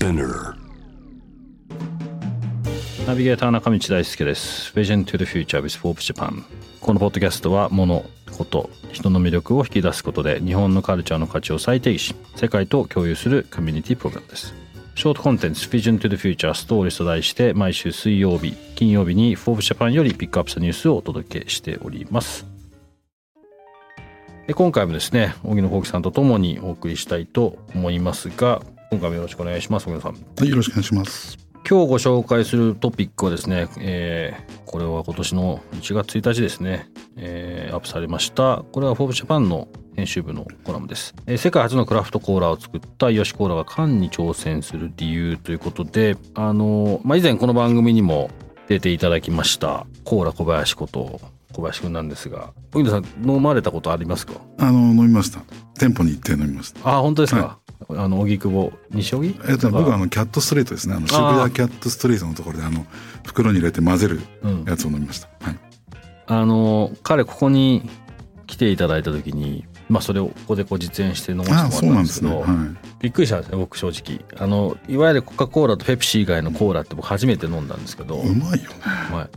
[0.00, 0.14] ナ
[3.16, 4.72] ビゲーター中道大輔です。
[4.72, 6.44] Vision to the Future with Forbes Japan
[6.80, 8.04] このポッドキャストは物
[8.36, 14.54] こと人の魅力を引き出すことで日本のカルチャーの価値を再定義し世界と共有するコミュニティプログラムです。
[14.94, 22.46] ショートコンテンツ Vision to the Future Stories と題して毎週水曜日金曜日に Forbes Japan よりピックアップしたニュースをお届けしております。
[24.54, 30.12] 今回もですね荻野幸喜さんとともにお送りしたいと思いますが今回もよろしくお願いします荻野さん。
[30.12, 31.38] はいよろしくお願いします。
[31.68, 38.64] 今日ご紹介するトピックはですね、えー、これは今年の1月1日ですね、えー、アップされました。
[38.72, 48.30] これは「フォーブジャパンの編集部のコラムです、えー、世界初のクラフトコーラを作ったヨシコーラが缶に挑戦する理由ということであの、まあ、以前この番組にも
[48.68, 51.20] 出ていただきましたコーラ小林こと
[51.52, 54.34] 小林くんなんですが小木さん飲まれたことありますか？
[54.58, 55.40] あの飲みました。
[55.78, 56.96] 店舗に行って飲みました。
[56.98, 59.40] あ本当ですか、はいあの荻窪西荻？
[59.48, 60.94] えっと僕はあのキャットストリートですね。
[60.94, 62.86] あの渋谷キャットストリートのところであの
[63.26, 64.20] 袋に入れて混ぜる
[64.66, 65.58] やつを飲みました、うん、はい、
[66.26, 67.88] あの彼ここに
[68.46, 72.42] 来ていただいた時にまあそれをここでこう実演して飲ませてもらったんですけど、ね。
[72.42, 74.24] はい、びっくりしたんですね僕正直。
[74.38, 78.16] あのいわゆるコカ・コーラとペプシ以外のコーラって僕初めて飲んだんですけど。
[78.16, 78.76] うまいよね。
[79.10, 79.28] うまい。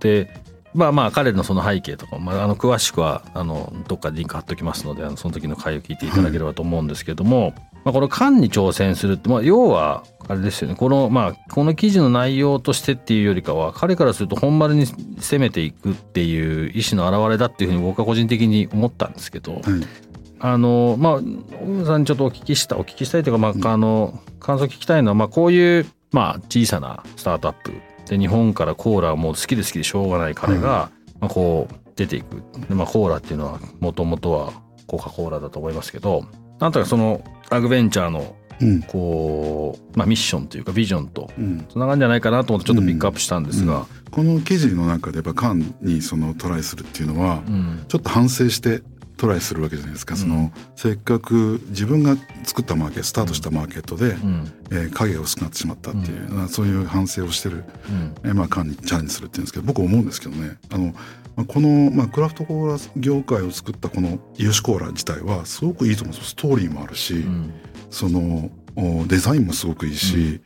[0.00, 0.45] で
[0.76, 10.74] まあまあ彼のその背景とか、まあ、あの詳しくはあのどっかでリンク貼っときますのであのその時の回を聞いていただければと思うんですけども、まあ、この缶に挑戦するって、まあ、要はあれですよね。
[10.74, 19.62] このまあこの記事の内容としてっていうよりかは彼からすると本丸に攻めていくっていう意思の表れだっていうふうに僕は個人的に思ったんですけど、はい、
[20.40, 21.22] あのまあ小
[21.64, 27.72] 野さんにちょっとお聞きしたお聞きしたいというか、まあ、あの感想聞きたいのは、まあ、こういうまあ小さなスタートアップ
[28.08, 30.90] で日本からコーラをもう好きで好きでしょうがない彼が、
[31.20, 32.42] まあ、こう出ていく。
[32.68, 34.52] で、まあ、コーラっていうのはもともとは
[34.86, 36.24] コカ・コーラだと思いますけど
[36.60, 38.36] なんとかそのアグベンチャーの
[38.88, 41.30] こう、まあ、ミッションというかビジョンと
[41.68, 47.42] つながるんじゃないかなと思ってちょっとピックアップしたんですが、この記事の中でやっぱ缶にそのトライするっていうのは、
[47.88, 48.82] ちょっと反省して
[49.16, 60.56] トライするわけじゃないですか、うん、そのせっかく自分が作ったマーケットスタートしたマーケットで、うん、えー、影が薄くなってしまったっていう、うん、そういう反省をしてる、うん、えー、まあ、間にチャレンジするっていうんですけど僕思うんですけどね。
[60.70, 60.94] あの、
[61.34, 67.24] まあ、この、まあ、クラフトコーラ業界を作ったこのイヨシコーラ自体はすごくいいと思うんですストーリーもあるし、
[67.90, 68.50] その
[69.06, 70.40] デザインもすごくいいし、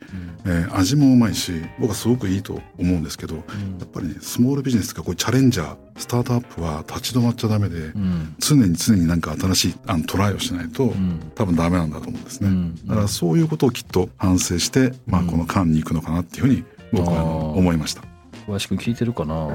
[0.45, 10.93] うん、えー、味もうまいし僕はすごくいいと思うんですけど、うん、やっぱりねスモールビジネスとかこうチャレンジャースタートアップは立ち止まっちゃダメで、うん、常に常になんか新しいあのトライをしないと、
[11.35, 12.49] 多分ダメなんだと思うんですね、
[12.85, 16.63] だからそういうことをきっと反省して、まあ、この間に行くのかなっていうふうに
[16.93, 18.01] 僕は思いました。
[18.45, 19.49] 小林君聞いてるかな？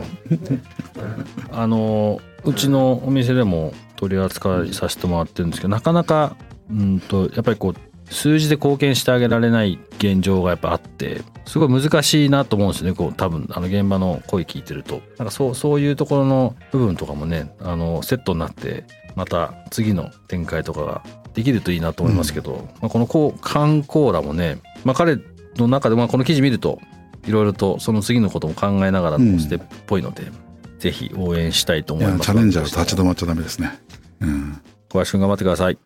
[1.50, 6.36] あのうちのお店でも取り扱いさせてもらってるんですけどなかなか
[6.70, 7.74] うんとやっぱりこう
[8.10, 15.00] 数字で貢献してあげられない現状がやっぱあってすごい難しいなと思うんですねこう多分あの現場の声聞いてると。
[15.18, 18.84] なんかそうそういうところの部分とかもねあのセットになって
[19.14, 21.02] また次の展開とかが
[21.34, 25.18] できるといいなと思いますけど、うん、まあ、このこう缶コーラもね、まあ、彼
[25.56, 26.80] の中で、まあ、この記事見ると
[27.26, 32.20] いろいろとその次のことも考えながらのステップっぽいので、うん、ぜひ応援したいと思います。
[32.20, 33.78] チャレンジャー立ち止まっちゃダメですね、
[34.20, 35.78] うん、小林君頑張ってください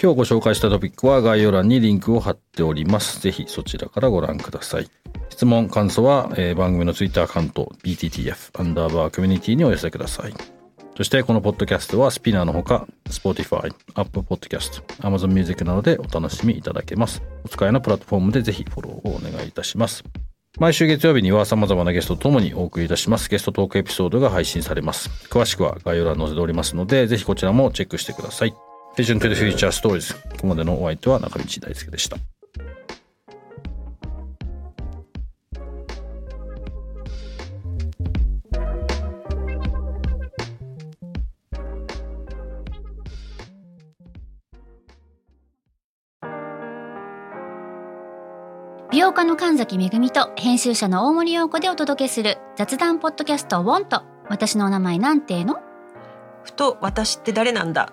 [0.00, 3.20] 今日ご紹介したトピックは概要欄にリンクを貼っております。
[3.20, 4.90] ぜひそちらからご覧ください。
[5.30, 10.34] 質問、感想は、えー、番組のツイッターアカウント BTTF アンダーバーコミュニティにお寄せください。
[10.96, 17.22] そしてこのポッドキャストはスピナーのほか Spotify、Apple Podcast、Amazon Music などでお楽しみいただけます。
[17.44, 20.04] お使いのプラットフォームでぜひフォローをお願いいたします。
[20.58, 25.10] 毎週月曜日には様々なゲストとともにお送りいたしますゲストトークエピソードが配信されます。
[25.28, 28.65] 詳しくは概要欄に載せておりますので、ぜひこちらもチェックしてください。
[28.96, 32.16] Vision to the Future Stories ここまでのお相手は中道大輔でした。
[48.90, 55.60] 美容家の神崎めぐみと編集者の大森洋子でお届けする雑談ポッドキャスト「ウォンと私の名前なんての?」
[56.44, 57.92] ふと私って誰なんだ？